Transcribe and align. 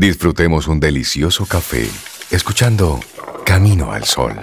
Disfrutemos 0.00 0.66
un 0.66 0.80
delicioso 0.80 1.46
café 1.46 1.86
escuchando 2.30 2.98
Camino 3.46 3.92
al 3.92 4.04
Sol. 4.04 4.34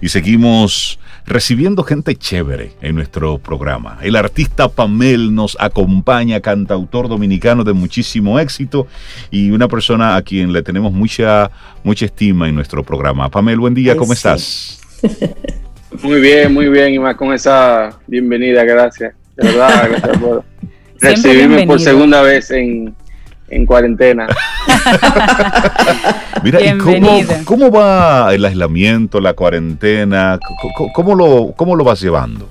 Y 0.00 0.10
seguimos 0.10 1.00
recibiendo 1.24 1.82
gente 1.82 2.14
chévere 2.14 2.72
en 2.82 2.94
nuestro 2.94 3.38
programa. 3.38 3.98
El 4.02 4.14
artista 4.14 4.68
Pamel 4.68 5.34
nos 5.34 5.56
acompaña, 5.58 6.40
cantautor 6.40 7.08
dominicano 7.08 7.64
de 7.64 7.72
muchísimo 7.72 8.38
éxito 8.38 8.86
y 9.30 9.50
una 9.50 9.68
persona 9.68 10.16
a 10.16 10.22
quien 10.22 10.52
le 10.52 10.62
tenemos 10.62 10.92
mucha, 10.92 11.50
mucha 11.82 12.04
estima 12.04 12.46
en 12.46 12.54
nuestro 12.54 12.84
programa. 12.84 13.30
Pamel, 13.30 13.58
buen 13.58 13.74
día, 13.74 13.96
¿cómo 13.96 14.12
estás? 14.12 14.80
Muy 16.02 16.20
bien, 16.20 16.52
muy 16.52 16.68
bien, 16.68 16.92
y 16.92 16.98
más 16.98 17.16
con 17.16 17.32
esa 17.32 17.98
bienvenida, 18.06 18.64
gracias. 18.64 19.14
De 19.34 19.46
verdad, 19.46 19.88
gracias 19.88 20.18
por 20.18 20.44
recibirme 21.00 21.66
por 21.66 21.80
segunda 21.80 22.20
vez 22.20 22.50
en, 22.50 22.94
en 23.48 23.66
cuarentena. 23.66 24.26
Mira, 26.42 26.60
¿y 26.60 26.76
cómo, 27.44 27.70
va 27.70 28.34
el 28.34 28.44
aislamiento, 28.44 29.20
la 29.20 29.34
cuarentena? 29.34 30.38
¿Cómo, 30.94 31.14
lo, 31.14 31.52
cómo 31.56 31.76
lo 31.76 31.84
vas 31.84 32.00
llevando? 32.00 32.48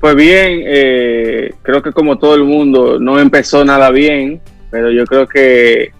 Pues 0.00 0.14
bien, 0.14 0.62
eh, 0.64 1.54
creo 1.62 1.82
que 1.82 1.92
como 1.92 2.18
todo 2.18 2.34
el 2.34 2.44
mundo, 2.44 2.98
no 3.00 3.18
empezó 3.18 3.64
nada 3.64 3.90
bien, 3.90 4.40
pero 4.70 4.90
yo 4.90 5.04
creo 5.04 5.26
que, 5.26 5.92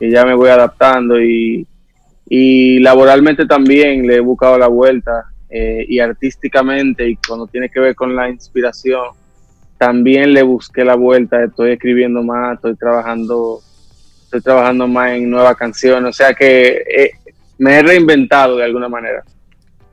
ya 0.00 0.26
me 0.26 0.34
voy 0.34 0.50
adaptando 0.50 1.20
y, 1.20 1.66
laboralmente 2.80 3.46
también 3.46 4.06
le 4.06 4.16
he 4.16 4.20
buscado 4.20 4.58
la 4.58 4.66
vuelta 4.66 5.26
eh, 5.48 5.86
y 5.88 6.00
artísticamente 6.00 7.08
y 7.08 7.16
cuando 7.16 7.46
tiene 7.46 7.70
que 7.70 7.80
ver 7.80 7.94
con 7.94 8.16
la 8.16 8.28
inspiración 8.28 9.04
también 9.78 10.32
le 10.32 10.42
busqué 10.42 10.84
la 10.84 10.94
vuelta, 10.94 11.44
estoy 11.44 11.72
escribiendo 11.72 12.22
más, 12.22 12.54
estoy 12.54 12.76
trabajando, 12.76 13.60
estoy 14.24 14.40
trabajando 14.40 14.88
más 14.88 15.12
en 15.12 15.30
nuevas 15.30 15.56
canciones, 15.56 16.10
o 16.10 16.12
sea 16.12 16.34
que 16.34 16.82
eh, 16.88 17.10
me 17.58 17.74
he 17.74 17.82
reinventado 17.82 18.56
de 18.56 18.64
alguna 18.64 18.88
manera. 18.88 19.24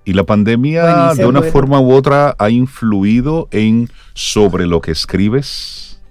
¿Y 0.06 0.14
la 0.14 0.24
pandemia 0.24 1.14
de 1.16 1.26
una 1.26 1.42
forma 1.42 1.80
u 1.80 1.94
otra 1.94 2.36
ha 2.38 2.50
influido 2.50 3.48
en 3.52 3.90
sobre 4.14 4.66
lo 4.66 4.82
que 4.82 4.92
escribes? 4.92 6.02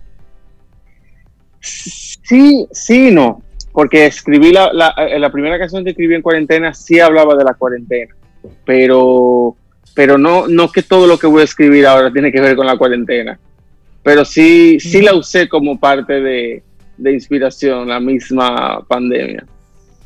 Sí, 1.60 2.66
sí, 2.72 3.10
no, 3.10 3.42
porque 3.72 4.06
escribí 4.06 4.52
la, 4.52 4.72
la, 4.72 4.94
eh, 4.96 5.18
la 5.18 5.30
primera 5.30 5.58
canción 5.58 5.84
que 5.84 5.90
escribí 5.90 6.14
en 6.14 6.22
cuarentena 6.22 6.72
sí 6.72 7.00
hablaba 7.00 7.34
de 7.36 7.44
la 7.44 7.54
cuarentena, 7.54 8.14
pero 8.64 9.56
pero 9.94 10.16
no, 10.16 10.48
no 10.48 10.72
que 10.72 10.82
todo 10.82 11.06
lo 11.06 11.18
que 11.18 11.26
voy 11.26 11.42
a 11.42 11.44
escribir 11.44 11.86
ahora 11.86 12.10
tiene 12.10 12.32
que 12.32 12.40
ver 12.40 12.56
con 12.56 12.66
la 12.66 12.78
cuarentena 12.78 13.38
pero 14.02 14.24
sí, 14.24 14.80
sí 14.80 15.00
la 15.02 15.14
usé 15.14 15.48
como 15.48 15.78
parte 15.78 16.20
de, 16.20 16.62
inspiración, 17.04 17.88
la 17.88 18.00
misma 18.00 18.82
pandemia. 18.86 19.44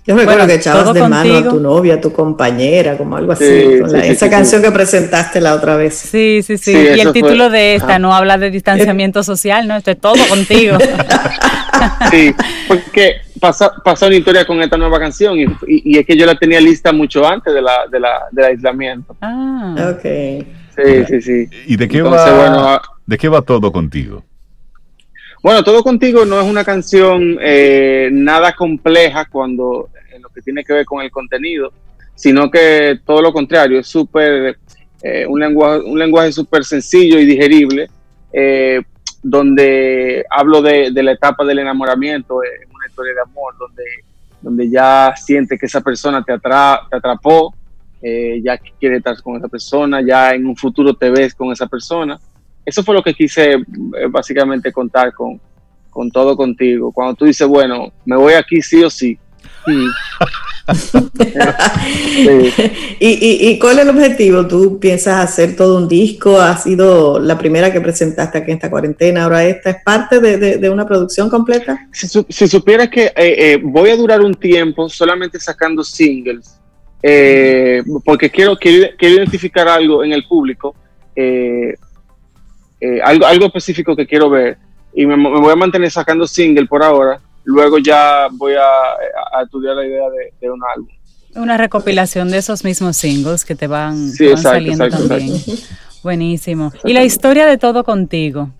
Yo 0.07 0.15
me 0.15 0.23
acuerdo 0.23 0.47
que 0.47 0.55
echabas 0.55 0.95
de 0.95 1.09
mano 1.09 1.37
a 1.37 1.43
tu 1.43 1.59
novia, 1.59 1.95
a 1.95 2.01
tu 2.01 2.13
compañera, 2.13 2.97
como 2.97 3.17
algo 3.17 3.33
así. 3.33 3.81
esa 4.05 4.31
canción 4.31 4.63
que 4.63 4.71
presentaste 4.71 5.41
la 5.41 5.55
otra 5.55 5.77
vez. 5.77 5.95
Sí, 5.97 6.43
sí, 6.45 6.59
sí. 6.59 6.73
y 6.73 7.01
el 7.01 7.13
título 7.13 7.51
de 7.51 7.75
esta 7.75 7.99
no 7.99 8.15
habla 8.15 8.39
de 8.39 8.51
distanciamiento 8.51 9.25
social, 9.25 9.67
¿no? 9.67 9.77
Esto 9.77 9.91
es 9.91 10.01
todo 10.01 10.25
contigo. 10.29 10.79
sí, 12.13 12.33
porque 12.69 13.17
pasa, 13.41 13.73
pasa 13.85 14.07
una 14.07 14.15
historia 14.15 14.45
con 14.45 14.63
esta 14.63 14.77
nueva 14.77 15.01
canción 15.01 15.37
y, 15.67 15.99
es 15.99 16.07
que 16.07 16.17
yo 16.17 16.25
la 16.25 16.37
tenía 16.37 16.61
lista 16.61 16.93
mucho 16.93 17.27
antes 17.27 17.53
de 17.53 17.63
la, 17.63 17.87
de 17.91 17.99
la, 17.99 18.27
del 18.31 18.45
aislamiento. 18.45 19.17
Ah, 19.21 19.93
ok. 19.93 20.47
Sí, 20.77 21.05
sí, 21.09 21.23
sí. 21.23 21.49
¿Y 21.67 21.77
de 21.77 21.89
qué 21.89 22.03
va? 22.03 22.81
¿De 23.07 23.17
qué 23.17 23.29
va 23.29 23.41
todo 23.41 23.71
contigo? 23.71 24.25
Bueno, 25.43 25.63
todo 25.63 25.85
contigo 25.85 26.25
no 26.25 26.41
es 26.41 26.47
una 26.47 26.65
canción 26.65 27.39
eh, 27.41 28.09
nada 28.11 28.53
compleja 28.53 29.27
cuando 29.27 29.91
en 30.13 30.23
lo 30.23 30.29
que 30.31 30.43
tiene 30.43 30.65
que 30.65 30.73
ver 30.73 30.85
con 30.85 31.05
el 31.05 31.11
contenido, 31.13 31.73
sino 32.17 32.51
que 32.51 32.99
todo 33.05 33.23
lo 33.23 33.33
contrario, 33.33 33.79
es 33.79 33.87
súper 33.87 34.59
eh, 35.03 35.25
un 35.25 35.39
lenguaje, 35.39 35.85
un 35.85 35.99
lenguaje 35.99 36.33
súper 36.33 36.65
sencillo 36.65 37.21
y 37.21 37.27
digerible, 37.27 37.89
eh, 38.33 38.83
donde 39.23 40.25
hablo 40.29 40.61
de, 40.61 40.91
la 40.91 41.13
etapa 41.13 41.45
del 41.45 41.61
enamoramiento, 41.61 42.43
en 42.43 42.69
una 42.75 42.87
historia 42.89 43.15
de 43.15 43.21
amor, 43.21 43.57
donde, 43.57 43.85
donde 44.43 44.69
ya 44.69 45.15
sientes 45.17 45.61
que 45.61 45.67
esa 45.67 45.81
persona 45.81 46.25
te 46.25 46.33
atrapó, 46.33 47.55
ya 48.03 48.59
quiere 48.79 48.97
estar 48.97 49.21
con 49.23 49.37
esa 49.37 49.49
persona, 49.49 50.01
ya 50.01 50.33
en 50.33 50.47
un 50.47 50.57
futuro 50.57 50.95
te 50.95 51.11
ves 51.11 51.35
con 51.35 51.53
esa 51.53 51.67
persona 51.67 52.19
eso 52.67 52.83
fue 52.83 52.95
lo 52.95 53.03
que 53.03 53.15
quise 53.15 53.53
eh, 53.53 53.63
básicamente 54.11 54.73
contar 54.73 55.15
con, 55.15 55.41
con 55.89 56.11
todo 56.11 56.37
contigo. 56.37 56.93
Cuando 56.93 57.15
tú 57.15 57.25
dices, 57.25 57.47
bueno, 57.47 57.93
me 58.05 58.17
voy 58.17 58.35
aquí 58.35 58.61
sí 58.61 58.83
o 58.83 58.91
sí. 58.91 59.17
¿Y, 62.99 63.49
y, 63.49 63.59
cuál 63.59 63.79
es 63.79 63.85
el 63.85 63.91
objetivo? 63.91 64.47
¿Tú 64.47 64.81
piensas 64.81 65.25
hacer 65.25 65.55
todo 65.55 65.77
un 65.77 65.87
disco? 65.89 66.41
¿Ha 66.41 66.57
sido 66.57 67.21
la 67.21 67.39
primera 67.39 67.73
que 67.73 67.81
presentaste 67.81 68.39
aquí 68.39 68.51
en 68.51 68.57
esta 68.57 68.71
cuarentena? 68.71 69.25
¿Ahora 69.25 69.45
esta 69.45 69.71
es 69.71 69.77
parte 69.85 70.21
de, 70.21 70.69
una 70.69 70.87
producción 70.87 71.31
completa? 71.31 71.89
Si, 71.93 72.09
si 72.29 72.49
supieras 72.49 72.89
que 72.89 73.07
eh, 73.07 73.13
eh, 73.17 73.61
voy 73.63 73.91
a 73.91 73.97
durar 73.97 74.21
un 74.21 74.35
tiempo 74.35 74.89
solamente 74.89 75.39
sacando 75.39 75.85
singles, 75.85 76.59
porque 78.05 78.29
quiero, 78.31 78.57
quiero, 78.57 78.89
identificar 79.01 79.69
algo 79.69 80.03
en 80.03 80.13
el 80.13 80.25
público. 80.27 80.75
Eh, 82.87 83.01
algo, 83.03 83.27
algo 83.27 83.47
específico 83.47 83.97
que 83.97 84.07
quiero 84.07 84.31
ver 84.31 84.59
y 84.95 85.07
me, 85.07 85.17
voy 85.17 85.53
a 85.53 85.57
mantener 85.57 85.91
sacando 85.91 86.27
single 86.27 86.67
por 86.67 86.83
ahora. 86.83 87.21
Luego 87.45 87.79
ya 87.79 88.29
voy 88.33 88.55
a, 88.55 89.43
estudiar 89.43 89.77
la 89.77 89.85
idea 89.85 90.05
de, 90.41 90.51
un 90.51 90.61
álbum. 90.75 90.89
Una 91.35 91.57
recopilación 91.57 92.31
de 92.31 92.39
esos 92.39 92.65
mismos 92.65 92.97
singles 92.97 93.45
que 93.45 93.55
te 93.55 93.67
van, 93.67 94.11
saliendo 94.37 94.89
también. 94.89 95.33
Buenísimo. 96.03 96.73
¿Y 96.85 96.93
la 96.93 97.05
historia 97.05 97.47
de 97.47 97.59
todo 97.59 97.85
contigo? 97.85 98.51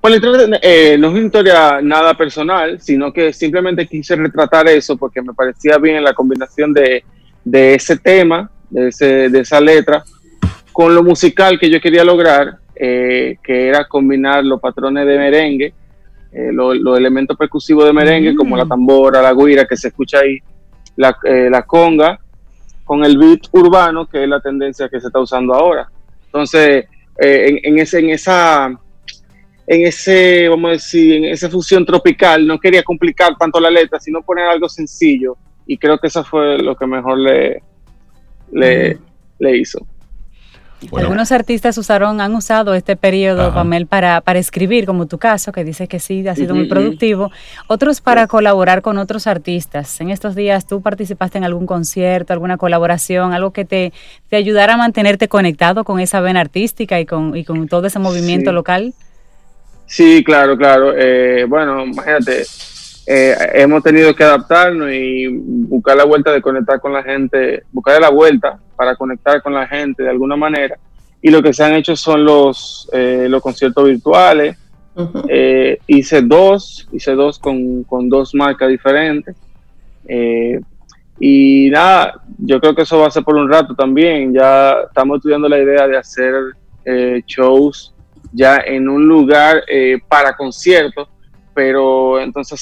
Bueno, 0.00 0.16
eh, 0.62 0.96
no 0.98 1.08
es 1.08 1.14
una 1.14 1.26
historia 1.26 1.80
nada 1.82 2.14
personal, 2.14 2.80
sino 2.80 3.12
que 3.12 3.32
simplemente 3.32 3.86
quise 3.86 4.16
retratar 4.16 4.68
eso 4.68 4.96
porque 4.96 5.20
me 5.20 5.34
parecía 5.34 5.76
bien 5.76 6.02
la 6.02 6.14
combinación 6.14 6.72
de, 6.72 7.04
de 7.44 7.74
ese 7.74 7.98
tema, 7.98 8.50
de, 8.70 8.88
ese, 8.88 9.28
de 9.28 9.40
esa 9.40 9.60
letra, 9.60 10.02
con 10.72 10.94
lo 10.94 11.02
musical 11.02 11.58
que 11.58 11.68
yo 11.68 11.80
quería 11.80 12.04
lograr, 12.04 12.58
eh, 12.80 13.38
que 13.42 13.68
era 13.68 13.88
combinar 13.88 14.44
los 14.44 14.60
patrones 14.60 15.04
de 15.04 15.18
merengue, 15.18 15.74
eh, 16.30 16.50
los 16.52 16.96
elementos 16.96 17.36
percusivos 17.36 17.84
de 17.84 17.92
merengue, 17.92 18.36
como 18.36 18.56
la 18.56 18.64
mm. 18.64 18.68
tambora, 18.68 19.20
la 19.20 19.34
guira 19.34 19.66
que 19.66 19.76
se 19.76 19.88
escucha 19.88 20.20
ahí, 20.20 20.38
la, 20.96 21.16
eh, 21.24 21.48
la, 21.50 21.62
conga, 21.62 22.20
con 22.84 23.04
el 23.04 23.18
beat 23.18 23.40
urbano, 23.50 24.06
que 24.06 24.22
es 24.22 24.28
la 24.28 24.40
tendencia 24.40 24.88
que 24.88 25.00
se 25.00 25.08
está 25.08 25.18
usando 25.18 25.54
ahora. 25.54 25.88
Entonces, 26.26 26.86
en, 27.16 27.78
ese, 27.78 27.98
en 27.98 28.10
esa 28.10 28.70
en 29.66 29.86
ese, 29.86 30.48
vamos 30.48 30.68
a 30.68 30.72
decir, 30.72 31.14
en 31.16 31.24
esa 31.24 31.50
fusión 31.50 31.84
tropical, 31.84 32.46
no 32.46 32.58
quería 32.58 32.82
complicar 32.82 33.36
tanto 33.36 33.58
la 33.58 33.70
letra, 33.70 33.98
sino 33.98 34.22
poner 34.22 34.46
algo 34.46 34.68
sencillo. 34.68 35.36
Y 35.66 35.76
creo 35.76 35.98
que 35.98 36.06
eso 36.06 36.22
fue 36.22 36.58
lo 36.58 36.76
que 36.76 36.86
mejor 36.86 37.18
le, 37.18 37.62
le, 38.52 38.94
mm. 38.94 38.98
le 39.40 39.56
hizo. 39.58 39.86
Algunos 40.96 41.32
artistas 41.32 41.76
usaron, 41.76 42.20
han 42.20 42.34
usado 42.34 42.74
este 42.74 42.94
periodo, 42.94 43.52
Pamel, 43.52 43.86
para, 43.86 44.20
para 44.20 44.38
escribir, 44.38 44.86
como 44.86 45.06
tu 45.06 45.18
caso, 45.18 45.50
que 45.50 45.64
dices 45.64 45.88
que 45.88 45.98
sí, 45.98 46.26
ha 46.28 46.36
sido 46.36 46.54
muy 46.54 46.68
productivo. 46.68 47.32
Otros 47.66 48.00
para 48.00 48.28
colaborar 48.28 48.80
con 48.80 48.96
otros 48.98 49.26
artistas. 49.26 50.00
En 50.00 50.10
estos 50.10 50.36
días 50.36 50.66
tú 50.66 50.80
participaste 50.80 51.38
en 51.38 51.44
algún 51.44 51.66
concierto, 51.66 52.32
alguna 52.32 52.58
colaboración, 52.58 53.32
algo 53.32 53.50
que 53.50 53.64
te, 53.64 53.92
te 54.28 54.36
ayudara 54.36 54.74
a 54.74 54.76
mantenerte 54.76 55.26
conectado 55.28 55.82
con 55.82 55.98
esa 55.98 56.20
vena 56.20 56.40
artística 56.40 57.00
y 57.00 57.06
con, 57.06 57.36
y 57.36 57.44
con 57.44 57.66
todo 57.66 57.86
ese 57.88 57.98
movimiento 57.98 58.52
local. 58.52 58.94
Sí, 59.86 60.22
claro, 60.22 60.56
claro. 60.56 60.92
Eh, 60.96 61.44
bueno, 61.48 61.84
imagínate, 61.84 62.44
eh, 63.10 63.34
hemos 63.54 63.82
tenido 63.82 64.14
que 64.14 64.22
adaptarnos 64.22 64.92
y 64.92 65.28
buscar 65.28 65.96
la 65.96 66.04
vuelta 66.04 66.30
de 66.30 66.42
conectar 66.42 66.78
con 66.78 66.92
la 66.92 67.02
gente, 67.02 67.62
buscar 67.72 67.98
la 67.98 68.10
vuelta 68.10 68.58
para 68.76 68.96
conectar 68.96 69.42
con 69.42 69.54
la 69.54 69.66
gente 69.66 70.02
de 70.02 70.10
alguna 70.10 70.36
manera. 70.36 70.78
Y 71.22 71.30
lo 71.30 71.42
que 71.42 71.54
se 71.54 71.64
han 71.64 71.72
hecho 71.72 71.96
son 71.96 72.22
los, 72.22 72.86
eh, 72.92 73.26
los 73.30 73.40
conciertos 73.40 73.82
virtuales. 73.86 74.58
Eh, 75.26 75.78
hice 75.86 76.20
dos, 76.20 76.86
hice 76.92 77.12
dos 77.12 77.38
con, 77.38 77.86
dos 78.10 78.34
marcas 78.34 78.68
diferentes. 78.68 79.34
Eh, 80.06 80.60
y 81.18 81.70
nada, 81.70 82.20
yo 82.36 82.60
creo 82.60 82.74
que 82.74 82.82
eso 82.82 82.98
va 82.98 83.06
a 83.06 83.10
ser 83.10 83.24
por 83.24 83.36
un 83.36 83.50
rato 83.50 83.74
también. 83.74 84.34
Ya 84.34 84.82
estamos 84.86 85.16
estudiando 85.16 85.48
la 85.48 85.58
idea 85.58 85.88
de 85.88 85.96
hacer 85.96 86.34
shows 87.26 87.94
ya 88.32 88.58
en 88.58 88.86
un 88.86 89.08
lugar 89.08 89.62
para 90.08 90.36
conciertos, 90.36 91.08
pero 91.54 92.20
entonces 92.20 92.60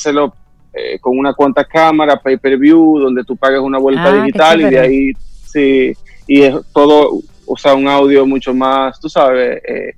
hacerlo 0.77 1.01
con 1.01 1.19
una 1.19 1.33
cuanta 1.35 1.65
cámara, 1.65 2.21
pay 2.21 2.37
per 2.37 2.59
view, 2.59 2.99
donde 2.99 3.25
tú 3.25 3.37
pagas 3.37 3.61
una 3.61 3.79
vuelta 3.79 4.05
ah, 4.05 4.13
digital 4.13 4.61
y 4.61 4.65
de 4.65 4.81
ahí 4.81 5.13
sí, 5.45 5.93
y 6.27 6.43
es 6.43 6.55
todo, 6.73 7.21
o 7.47 7.57
sea, 7.57 7.75
un 7.75 7.89
audio 7.89 8.27
mucho 8.27 8.53
más, 8.55 8.99
tú 9.01 9.09
sabes, 9.09 9.63
eh, 9.67 9.95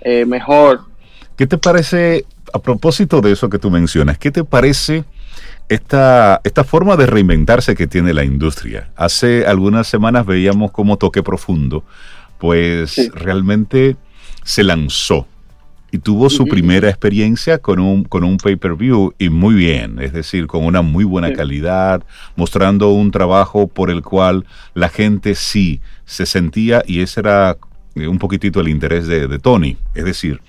eh, 0.00 0.24
mejor. 0.24 0.80
¿Qué 1.36 1.46
te 1.46 1.58
parece 1.58 2.24
a 2.52 2.58
propósito 2.60 3.20
de 3.20 3.32
eso 3.32 3.48
que 3.50 3.58
tú 3.58 3.70
mencionas, 3.70 4.18
¿qué 4.18 4.30
te 4.30 4.44
parece 4.44 5.04
esta, 5.68 6.40
esta 6.44 6.64
forma 6.64 6.96
de 6.96 7.06
reinventarse 7.06 7.74
que 7.74 7.86
tiene 7.86 8.14
la 8.14 8.24
industria? 8.24 8.90
Hace 8.96 9.46
algunas 9.46 9.86
semanas 9.86 10.26
veíamos 10.26 10.70
como 10.70 10.96
Toque 10.96 11.22
Profundo, 11.22 11.84
pues 12.38 13.10
realmente 13.14 13.96
se 14.44 14.62
lanzó 14.62 15.26
y 15.90 15.98
tuvo 15.98 16.28
su 16.28 16.46
primera 16.46 16.88
experiencia 16.88 17.58
con 17.58 17.78
un, 17.78 18.04
con 18.04 18.24
un 18.24 18.36
pay-per-view 18.36 19.14
y 19.18 19.30
muy 19.30 19.54
bien, 19.54 19.98
es 20.00 20.12
decir, 20.12 20.46
con 20.46 20.64
una 20.64 20.82
muy 20.82 21.04
buena 21.04 21.32
calidad, 21.32 22.04
mostrando 22.36 22.90
un 22.90 23.10
trabajo 23.10 23.68
por 23.68 23.90
el 23.90 24.02
cual 24.02 24.44
la 24.74 24.88
gente 24.88 25.34
sí 25.34 25.80
se 26.04 26.26
sentía 26.26 26.82
y 26.86 27.00
ese 27.00 27.20
era 27.20 27.56
eh, 27.94 28.06
un 28.06 28.18
poquitito 28.18 28.60
el 28.60 28.68
interés 28.68 29.06
de, 29.06 29.38
Tony, 29.38 29.76
es 29.94 30.04
decir, 30.04 30.40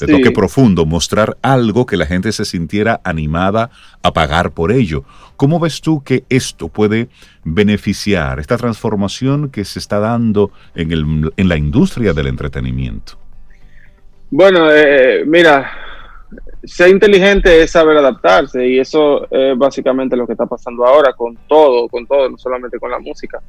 de 0.00 0.06
toque 0.06 0.30
profundo, 0.30 0.86
mostrar 0.86 1.36
algo 1.42 1.84
que 1.84 1.96
la 1.96 2.06
gente 2.06 2.32
se 2.32 2.44
sintiera 2.44 3.00
animada 3.04 3.70
a 4.02 4.12
pagar 4.12 4.52
por 4.52 4.72
ello. 4.72 5.04
¿Cómo 5.36 5.60
ves 5.60 5.80
tú 5.80 6.02
que 6.02 6.24
esto 6.28 6.68
puede 6.68 7.08
beneficiar 7.44 8.38
esta 8.38 8.56
transformación 8.56 9.50
que 9.50 9.64
se 9.64 9.78
está 9.78 9.98
dando 9.98 10.50
en, 10.74 10.92
el, 10.92 11.32
en 11.36 11.48
la 11.48 11.56
industria 11.56 12.12
del 12.12 12.28
entretenimiento? 12.28 13.18
Bueno, 14.30 14.70
eh, 14.70 15.24
mira, 15.26 15.70
ser 16.64 16.90
inteligente 16.90 17.62
es 17.62 17.70
saber 17.70 17.96
adaptarse 17.96 18.66
y 18.66 18.78
eso 18.78 19.26
es 19.30 19.56
básicamente 19.56 20.16
lo 20.16 20.26
que 20.26 20.32
está 20.32 20.46
pasando 20.46 20.84
ahora 20.84 21.14
con 21.14 21.34
todo, 21.48 21.88
con 21.88 22.06
todo, 22.06 22.28
no 22.28 22.36
solamente 22.36 22.78
con 22.78 22.90
la 22.90 22.98
música, 22.98 23.40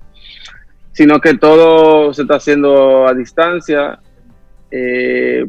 sino 0.94 1.20
que 1.20 1.34
todo 1.34 2.14
se 2.14 2.22
está 2.22 2.36
haciendo 2.36 3.08
a 3.08 3.14
distancia. 3.14 4.00
Eh, 4.72 5.46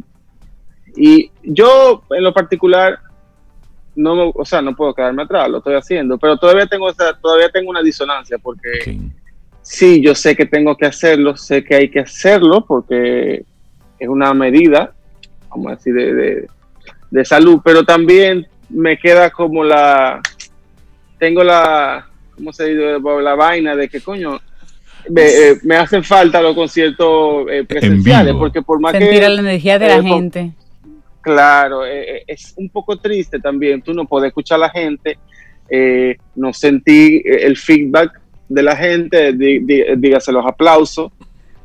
y 0.97 1.31
yo, 1.44 2.03
en 2.11 2.25
lo 2.25 2.35
particular, 2.35 2.99
no, 3.94 4.31
o 4.31 4.44
sea, 4.44 4.61
no 4.62 4.75
puedo 4.75 4.94
quedarme 4.94 5.23
atrás, 5.23 5.49
lo 5.49 5.59
estoy 5.59 5.75
haciendo, 5.75 6.19
pero 6.19 6.38
todavía 6.38 6.67
tengo, 6.67 6.88
todavía 7.21 7.50
tengo 7.50 7.71
una 7.71 7.83
disonancia 7.83 8.38
porque 8.38 8.99
sí, 9.62 10.00
yo 10.03 10.15
sé 10.17 10.35
que 10.35 10.47
tengo 10.47 10.76
que 10.76 10.87
hacerlo, 10.87 11.37
sé 11.37 11.62
que 11.62 11.76
hay 11.76 11.88
que 11.88 12.00
hacerlo 12.00 12.65
porque 12.67 13.44
es 13.99 14.09
una 14.09 14.35
medida 14.35 14.94
vamos 15.50 15.73
a 15.73 15.75
decir, 15.76 15.94
de, 15.94 16.47
de, 17.11 17.25
salud, 17.25 17.61
pero 17.64 17.85
también 17.85 18.47
me 18.69 18.97
queda 18.97 19.31
como 19.31 19.64
la, 19.64 20.20
tengo 21.19 21.44
la, 21.44 22.06
¿cómo 22.35 22.52
se 22.52 22.67
dice? 22.67 22.99
La 23.23 23.35
vaina 23.35 23.76
de 23.76 23.88
que 23.88 24.00
coño, 24.00 24.41
me, 25.08 25.23
eh, 25.23 25.76
hacen 25.79 26.05
falta 26.05 26.43
los 26.43 26.55
conciertos 26.55 27.47
eh, 27.50 27.64
presenciales, 27.64 28.35
porque 28.35 28.62
por 28.62 28.81
más 28.81 28.93
Sentir 28.93 29.23
la 29.23 29.41
energía 29.41 29.79
de 29.79 29.88
la 29.88 29.97
eh, 29.97 30.02
gente. 30.02 30.52
Claro, 31.23 31.85
es 31.85 32.55
un 32.56 32.70
poco 32.70 32.99
triste 32.99 33.38
también, 33.38 33.82
tú 33.82 33.93
no 33.93 34.06
puedes 34.06 34.29
escuchar 34.29 34.56
a 34.56 34.61
la 34.61 34.70
gente, 34.70 35.19
no 36.35 36.52
sentir 36.55 37.23
el 37.26 37.58
feedback 37.58 38.19
de 38.49 38.62
la 38.62 38.75
gente, 38.75 39.35
dígase 39.35 40.32
los 40.32 40.47
aplausos, 40.47 41.12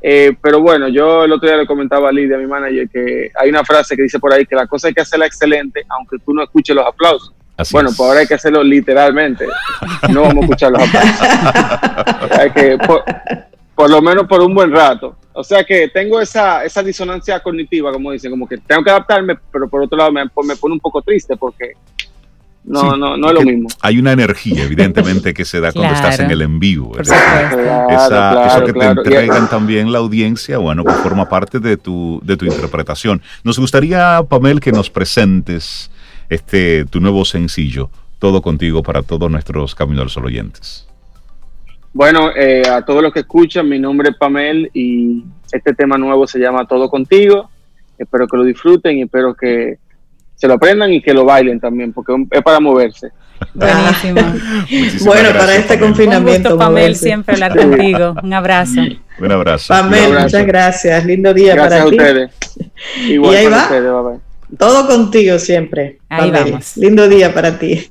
eh, 0.08 0.38
pero 0.40 0.62
bueno, 0.62 0.88
yo 0.88 1.24
el 1.24 1.32
otro 1.32 1.50
día 1.50 1.58
le 1.58 1.66
comentaba 1.66 2.10
a 2.10 2.12
Lidia, 2.12 2.38
mi 2.38 2.46
manager, 2.46 2.88
que 2.88 3.32
hay 3.34 3.50
una 3.50 3.66
frase 3.66 3.96
que 3.96 4.04
dice 4.04 4.20
por 4.20 4.32
ahí 4.32 4.46
que 4.46 4.56
la 4.56 4.68
cosa 4.68 4.88
hay 4.88 4.94
que 4.94 5.02
hacerla 5.02 5.26
excelente, 5.26 5.84
aunque 5.90 6.18
tú 6.24 6.32
no 6.32 6.44
escuches 6.44 6.76
los 6.76 6.86
aplausos. 6.86 7.34
bueno, 7.72 7.90
pues 7.90 8.00
ahora 8.02 8.20
hay 8.20 8.28
que 8.28 8.36
hacerlo 8.36 8.64
literalmente. 8.64 9.48
No 10.12 10.22
vamos 10.22 10.38
a 10.38 10.42
escuchar 10.42 10.74
los 10.74 10.84
aplausos. 10.84 11.28
hay 12.40 12.52
que, 12.52 12.78
por, 13.76 13.90
lo 13.90 14.00
menos 14.00 14.28
por 14.28 14.42
un 14.42 14.54
buen 14.54 14.72
rato. 14.72 15.18
O 15.34 15.44
sea 15.44 15.64
que 15.64 15.88
tengo 15.88 16.22
esa, 16.22 16.64
esa 16.64 16.84
disonancia 16.84 17.40
cognitiva, 17.40 17.92
como 17.92 18.12
dicen, 18.12 18.30
como 18.30 18.48
que 18.48 18.60
tengo 18.60 18.84
que 18.84 18.92
adaptarme, 18.92 19.40
pero 19.52 19.68
por 19.68 19.82
otro 19.82 19.98
lado 19.98 20.12
me, 20.12 20.24
me 20.24 20.56
pone 20.56 20.74
un 20.76 20.80
poco 20.80 21.02
triste 21.02 21.36
porque 21.36 21.72
no, 22.66 22.98
no, 22.98 23.16
no 23.16 23.28
es 23.28 23.34
lo 23.34 23.42
mismo. 23.42 23.68
Hay 23.82 24.00
una 24.00 24.12
energía, 24.12 24.64
evidentemente, 24.64 25.34
que 25.34 25.46
se 25.46 25.60
da 25.60 25.72
cuando 25.72 25.94
estás 25.94 26.20
en 26.20 26.32
el 26.32 26.42
en 26.42 26.60
vivo. 26.60 26.98
eso 27.00 27.14
que 28.66 28.74
te 28.74 28.86
entregan 28.86 29.50
también 29.50 29.92
la 29.92 30.00
audiencia, 30.00 30.58
bueno, 30.58 30.84
pues 30.84 30.96
forma 30.98 31.30
parte 31.30 31.60
de 31.60 31.78
tu, 31.78 32.20
de 32.24 32.38
tu 32.38 32.46
interpretación. 32.46 33.22
Nos 33.44 33.60
gustaría, 33.60 34.22
Pamel, 34.28 34.60
que 34.60 34.72
nos 34.72 34.90
presentes 34.90 35.92
este 36.30 36.86
tu 36.86 37.00
nuevo 37.00 37.24
sencillo, 37.24 37.90
Todo 38.18 38.42
Contigo, 38.42 38.82
para 38.82 39.04
todos 39.04 39.30
nuestros 39.30 39.76
Camino 39.76 40.02
al 40.02 40.10
Sol 40.10 40.26
oyentes. 40.26 40.88
Bueno, 41.94 42.32
eh, 42.36 42.64
a 42.68 42.82
todos 42.82 43.02
los 43.02 43.14
que 43.14 43.20
escuchan, 43.20 43.70
mi 43.70 43.80
nombre 43.80 44.10
es 44.10 44.18
Pamel 44.18 44.70
y 44.74 45.24
este 45.52 45.74
tema 45.74 45.98
nuevo 45.98 46.28
se 46.28 46.40
llama 46.40 46.68
Todo 46.68 46.90
Contigo. 46.90 47.50
Espero 47.98 48.28
que 48.28 48.38
lo 48.38 48.44
disfruten 48.44 48.98
y 48.98 49.04
espero 49.04 49.34
que 49.34 49.78
se 50.36 50.48
lo 50.48 50.56
aprendan 50.56 50.94
y 50.94 51.02
que 51.02 51.14
lo 51.14 51.26
bailen 51.26 51.60
también, 51.60 51.94
porque 51.94 52.14
es 52.32 52.42
para 52.42 52.60
moverse. 52.60 53.12
Buenísimo. 53.54 54.22
bueno, 55.06 55.30
para 55.38 55.56
este 55.56 55.80
confinamiento. 55.80 56.54
Un 56.54 56.60
Pamel, 56.60 56.96
siempre 56.96 57.34
hablar 57.34 57.56
contigo. 57.56 58.16
Un 58.22 58.34
abrazo. 58.34 58.82
Un 59.20 59.32
abrazo. 59.32 59.74
Pamel, 59.74 60.14
muchas 60.14 60.46
gracias. 60.46 61.06
Lindo 61.06 61.34
día 61.34 61.56
para 61.56 61.86
ti. 61.86 61.96
Ustedes. 61.96 62.32
Igual 63.08 63.34
y 63.34 63.38
ahí 63.38 63.48
va. 63.48 63.64
Ustedes, 63.64 64.20
Todo 64.58 64.88
contigo 64.88 65.40
siempre. 65.40 66.00
Ahí 66.10 66.32
vamos. 66.32 66.78
Lindo 66.78 67.08
día 67.08 67.34
para 67.34 67.58
ti. 67.58 67.90